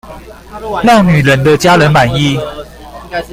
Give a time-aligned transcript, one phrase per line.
[0.83, 2.35] 讓女人的家人滿意